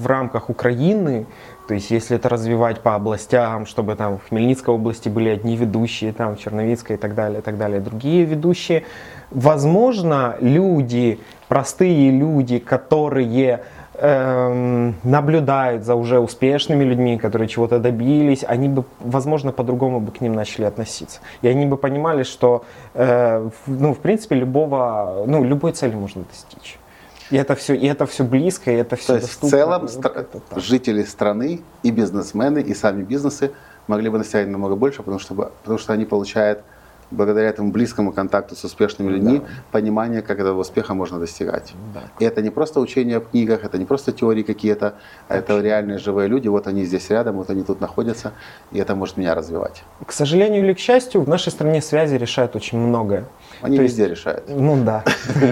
в 0.01 0.07
рамках 0.07 0.49
Украины, 0.49 1.25
то 1.67 1.73
есть 1.73 1.91
если 1.91 2.17
это 2.17 2.29
развивать 2.29 2.81
по 2.81 2.95
областям, 2.95 3.65
чтобы 3.65 3.95
там 3.95 4.17
в 4.17 4.29
Хмельницкой 4.29 4.73
области 4.73 5.09
были 5.09 5.29
одни 5.29 5.55
ведущие, 5.55 6.11
там 6.11 6.35
в 6.35 6.39
Черновицкой 6.39 6.95
и 6.95 6.99
так 6.99 7.15
далее, 7.15 7.39
и 7.39 7.41
так 7.41 7.57
далее, 7.57 7.79
другие 7.79 8.25
ведущие, 8.25 8.83
возможно, 9.31 10.35
люди, 10.41 11.19
простые 11.47 12.11
люди, 12.11 12.59
которые 12.59 13.63
эм, 14.03 14.95
наблюдают 15.03 15.83
за 15.85 15.95
уже 15.95 16.19
успешными 16.19 16.83
людьми, 16.83 17.17
которые 17.17 17.47
чего-то 17.47 17.79
добились, 17.79 18.43
они 18.43 18.67
бы, 18.67 18.83
возможно, 18.99 19.51
по-другому 19.53 20.01
бы 20.01 20.11
к 20.11 20.19
ним 20.21 20.33
начали 20.33 20.65
относиться. 20.65 21.21
И 21.41 21.47
они 21.47 21.65
бы 21.65 21.77
понимали, 21.77 22.23
что, 22.23 22.65
э, 22.95 23.49
ну, 23.65 23.93
в 23.93 23.99
принципе, 23.99 24.35
любого, 24.35 25.23
ну, 25.25 25.43
любой 25.45 25.71
цели 25.71 25.95
можно 25.95 26.23
достичь. 26.23 26.77
И 27.31 27.37
это 27.37 27.55
все, 27.55 27.73
и 27.75 27.87
это 27.87 28.05
все 28.05 28.25
близко, 28.25 28.71
и 28.71 28.75
это 28.75 28.97
все 28.97 29.07
То 29.07 29.13
есть 29.15 29.27
доступно. 29.27 29.47
в 29.47 29.51
целом 29.51 29.85
стра- 29.85 30.59
жители 30.59 31.03
страны 31.03 31.61
и 31.81 31.91
бизнесмены, 31.91 32.59
и 32.59 32.73
сами 32.73 33.03
бизнесы 33.03 33.51
могли 33.87 34.09
бы 34.09 34.17
достигать 34.17 34.49
намного 34.49 34.75
больше, 34.75 34.97
потому 34.97 35.19
что, 35.19 35.33
потому 35.33 35.79
что 35.79 35.93
они 35.93 36.03
получают 36.05 36.59
благодаря 37.13 37.49
этому 37.49 37.71
близкому 37.71 38.11
контакту 38.11 38.55
с 38.55 38.63
успешными 38.63 39.11
людьми 39.11 39.41
понимание, 39.71 40.21
как 40.21 40.39
этого 40.39 40.59
успеха 40.59 40.93
можно 40.93 41.19
достигать. 41.19 41.73
Да. 41.93 42.01
И 42.19 42.25
это 42.25 42.41
не 42.41 42.49
просто 42.49 42.79
учение 42.79 43.19
в 43.19 43.29
книгах, 43.29 43.63
это 43.63 43.77
не 43.77 43.85
просто 43.85 44.11
теории 44.11 44.43
какие-то, 44.43 44.95
а 45.27 45.35
это 45.35 45.59
реальные 45.61 45.99
живые 45.99 46.27
люди. 46.27 46.47
Вот 46.47 46.67
они 46.67 46.85
здесь 46.85 47.09
рядом, 47.09 47.37
вот 47.37 47.49
они 47.49 47.63
тут 47.63 47.81
находятся, 47.81 48.33
и 48.71 48.79
это 48.79 48.95
может 48.95 49.17
меня 49.17 49.35
развивать. 49.35 49.83
К 50.05 50.11
сожалению 50.11 50.63
или 50.63 50.73
к 50.73 50.79
счастью, 50.79 51.21
в 51.21 51.29
нашей 51.29 51.51
стране 51.51 51.81
связи 51.81 52.15
решают 52.15 52.55
очень 52.55 52.77
многое. 52.77 53.25
Они 53.61 53.77
То 53.77 53.83
везде 53.83 54.07
решают. 54.07 54.43
Ну 54.49 54.83
да. 54.83 55.03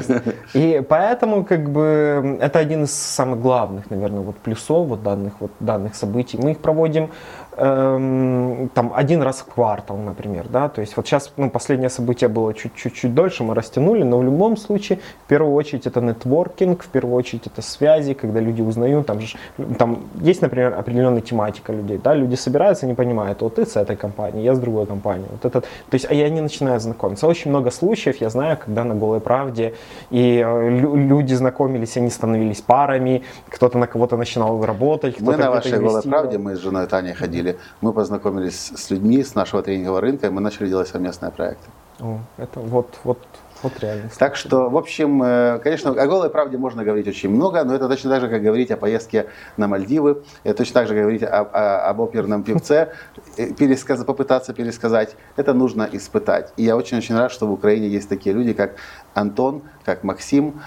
И 0.54 0.84
поэтому 0.88 1.46
как 1.46 1.70
бы 1.70 2.38
это 2.42 2.60
один 2.60 2.84
из 2.84 2.92
самых 2.92 3.42
главных, 3.42 3.90
наверное, 3.90 4.22
вот 4.22 4.38
плюсов 4.38 4.88
вот 4.88 5.04
данных 5.04 5.34
вот 5.40 5.52
данных 5.60 5.96
событий. 5.96 6.38
Мы 6.38 6.52
их 6.52 6.60
проводим 6.60 7.10
эм, 7.58 8.70
там 8.74 8.92
один 8.96 9.22
раз 9.22 9.40
в 9.40 9.54
квартал, 9.54 9.98
например, 9.98 10.48
да. 10.50 10.70
То 10.70 10.82
есть 10.82 10.98
вот 10.98 11.08
сейчас 11.08 11.32
ну, 11.38 11.50
последнее 11.50 11.90
событие 11.90 12.30
было 12.30 12.54
чуть-чуть 12.54 12.94
чуть 12.94 13.14
дольше, 13.14 13.44
мы 13.44 13.56
растянули, 13.56 14.04
но 14.04 14.18
в 14.18 14.24
любом 14.24 14.58
случае 14.58 15.00
в 15.26 15.30
первую 15.30 15.54
очередь 15.54 15.88
это 15.88 16.02
нетворкинг, 16.02 16.84
в 16.84 16.88
первую 16.88 17.16
очередь 17.16 17.48
это 17.48 17.62
связи, 17.62 18.14
когда 18.14 18.40
люди 18.40 18.62
узнают, 18.62 19.08
там 19.08 19.20
же 19.20 19.38
там 19.78 20.00
есть, 20.22 20.42
например, 20.42 20.76
определенная 20.78 21.22
тематика 21.22 21.74
людей, 21.74 22.00
да, 22.04 22.14
люди 22.14 22.36
собираются, 22.36 22.86
не 22.86 22.94
понимают, 22.94 23.42
вот 23.42 23.56
ты 23.56 23.66
с 23.66 23.76
этой 23.76 23.96
компанией, 23.96 24.44
я 24.44 24.56
с 24.56 24.60
другой 24.60 24.86
компанией, 24.86 25.28
вот 25.32 25.46
этот, 25.46 25.64
то 25.64 25.96
есть, 25.96 26.06
а 26.10 26.14
и 26.14 26.22
они 26.22 26.42
начинают 26.42 26.84
знакомиться. 26.84 27.28
Очень 27.28 27.52
много 27.52 27.72
случаев 27.72 28.22
я 28.22 28.30
знаю, 28.30 28.58
когда 28.58 28.84
на 28.84 28.96
голой 28.96 29.20
правде 29.20 29.74
и 30.12 30.44
э, 30.46 30.70
лю- 30.70 30.96
люди 30.96 31.34
знакомились, 31.34 31.98
они 31.98 32.10
становились 32.10 32.62
парами, 32.62 33.24
кто-то 33.50 33.78
на 33.78 33.88
кого-то 33.88 34.18
начинал 34.18 34.64
работать, 34.66 35.20
Мы 35.20 35.34
кто-то 35.34 35.38
на 35.38 35.60
где-то 35.60 35.70
вашей 35.70 35.80
голой 35.80 36.02
правде, 36.04 36.38
мы 36.38 36.56
с 36.56 36.60
женой 36.60 36.88
Таней 36.88 37.14
ходили, 37.14 37.41
мы 37.82 37.94
познакомились 37.94 38.72
с 38.76 38.92
людьми 38.92 39.24
с 39.24 39.36
нашего 39.36 39.62
тренингового 39.62 40.02
рынка, 40.02 40.28
и 40.28 40.30
мы 40.30 40.42
начали 40.42 40.68
делать 40.70 40.88
совместные 40.88 41.32
проекты. 41.32 41.70
О, 42.00 42.20
это 42.38 42.60
вот, 42.60 42.98
вот, 43.04 43.20
вот 43.64 43.80
реальность. 43.80 44.18
Так 44.18 44.36
что, 44.36 44.70
в 44.70 44.78
общем, 44.78 45.22
э, 45.22 45.60
конечно, 45.64 45.92
о 45.92 46.08
голой 46.08 46.30
правде 46.32 46.58
можно 46.58 46.84
говорить 46.84 47.08
очень 47.08 47.30
много, 47.30 47.64
но 47.64 47.76
это 47.76 47.88
точно 47.88 48.10
так 48.10 48.22
же, 48.22 48.28
как 48.30 48.42
говорить 48.42 48.72
о 48.72 48.78
поездке 48.78 49.28
на 49.58 49.68
Мальдивы, 49.68 50.24
это 50.44 50.58
точно 50.58 50.74
так 50.82 50.88
же 50.88 50.96
говорить 50.96 51.22
о- 51.24 51.42
о- 51.42 51.90
об 51.90 52.02
оперном 52.02 52.42
певце, 52.44 52.94
э, 53.38 53.52
пересказ- 53.52 54.04
попытаться 54.04 54.54
пересказать, 54.54 55.16
это 55.36 55.54
нужно 55.54 55.88
испытать. 55.92 56.54
И 56.58 56.64
я 56.64 56.76
очень-очень 56.76 57.16
рад, 57.16 57.32
что 57.32 57.46
в 57.46 57.52
Украине 57.52 57.88
есть 57.88 58.10
такие 58.10 58.34
люди, 58.34 58.54
как 58.54 58.72
Антон, 59.14 59.62
как 59.86 60.04
Максим, 60.04 60.60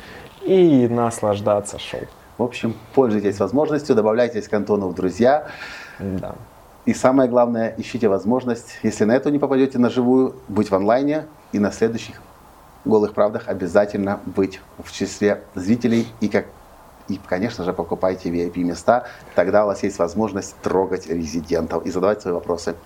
и 0.42 0.86
наслаждаться 0.88 1.80
шоу. 1.80 2.02
В 2.38 2.44
общем, 2.44 2.74
пользуйтесь 2.94 3.40
возможностью, 3.40 3.96
добавляйтесь 3.96 4.46
к 4.46 4.54
Антону 4.54 4.86
в 4.88 4.94
друзья. 4.94 5.48
Да. 5.98 6.36
И 6.86 6.94
самое 6.94 7.28
главное, 7.28 7.74
ищите 7.76 8.08
возможность, 8.08 8.78
если 8.84 9.04
на 9.04 9.16
эту 9.16 9.30
не 9.30 9.40
попадете 9.40 9.80
на 9.80 9.90
живую, 9.90 10.36
быть 10.46 10.70
в 10.70 10.74
онлайне 10.76 11.26
и 11.50 11.58
на 11.58 11.72
следующих 11.72 12.22
голых 12.84 13.14
правдах 13.14 13.48
обязательно 13.48 14.20
быть 14.24 14.60
в 14.78 14.92
числе 14.92 15.42
зрителей 15.56 16.06
и 16.20 16.28
как 16.28 16.46
и, 17.08 17.18
конечно 17.26 17.64
же, 17.64 17.72
покупайте 17.72 18.30
VIP 18.30 18.62
места, 18.62 19.06
тогда 19.34 19.64
у 19.64 19.66
вас 19.66 19.82
есть 19.82 19.98
возможность 19.98 20.54
трогать 20.62 21.08
резидентов 21.08 21.84
и 21.84 21.90
задавать 21.90 22.22
свои 22.22 22.34
вопросы. 22.34 22.76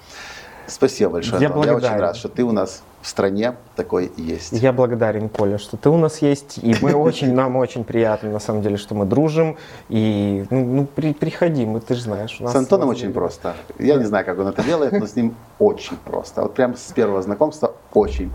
Спасибо 0.67 1.11
большое. 1.11 1.43
Я 1.43 1.49
Антон. 1.49 1.65
Я 1.65 1.75
очень 1.75 1.97
рад, 1.99 2.17
что 2.17 2.29
ты 2.29 2.45
у 2.45 2.53
нас 2.53 2.83
в 3.03 3.09
стране 3.09 3.57
такой 3.77 4.11
есть. 4.17 4.53
Я 4.53 4.73
благодарен, 4.73 5.29
Коля, 5.29 5.59
что 5.59 5.77
ты 5.77 5.91
у 5.91 5.97
нас 5.97 6.23
есть. 6.23 6.59
И 6.59 6.75
мы 6.81 6.95
очень, 6.95 7.33
нам 7.35 7.57
очень 7.57 7.85
приятно, 7.85 8.31
на 8.31 8.39
самом 8.39 8.63
деле, 8.63 8.77
что 8.77 8.95
мы 8.95 9.05
дружим. 9.05 9.57
И 9.89 10.47
ну, 10.51 10.65
ну, 10.65 10.87
при- 10.87 11.13
приходи, 11.13 11.67
мы, 11.67 11.81
ты 11.81 11.95
же 11.95 12.03
знаешь. 12.03 12.37
у 12.41 12.45
нас 12.45 12.53
С 12.53 12.57
Антоном 12.57 12.89
очень 12.89 13.03
деле- 13.03 13.15
просто. 13.15 13.55
Я 13.79 13.97
не 13.97 14.05
знаю, 14.05 14.25
как 14.25 14.39
он 14.39 14.47
это 14.47 14.63
делает, 14.63 14.93
но 14.93 15.07
с 15.07 15.17
ним 15.17 15.35
очень 15.59 15.97
просто. 15.97 16.43
Вот 16.43 16.55
прям 16.55 16.77
с 16.77 16.93
первого 16.93 17.21
знакомства 17.23 17.75
очень 17.93 18.31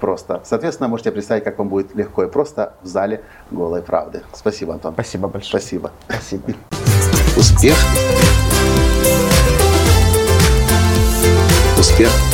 просто. 0.00 0.40
Соответственно, 0.44 0.88
можете 0.88 1.10
представить, 1.10 1.42
как 1.44 1.58
вам 1.58 1.68
будет 1.68 1.94
легко 1.96 2.22
и 2.24 2.28
просто 2.28 2.74
в 2.82 2.86
зале 2.86 3.22
голой 3.50 3.82
правды. 3.82 4.22
Спасибо, 4.32 4.74
Антон. 4.74 4.94
Спасибо 4.94 5.28
большое. 5.28 5.60
Спасибо. 5.60 5.90
Спасибо. 6.08 6.52
Успех. 7.36 7.74
Успех. 11.78 12.33